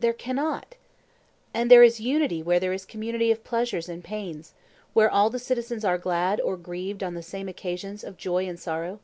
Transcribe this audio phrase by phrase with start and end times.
[0.00, 0.76] There cannot.
[1.52, 5.84] And there is unity where there is community of pleasures and pains—where all the citizens
[5.84, 9.00] are glad or grieved on the same occasions of joy and sorrow?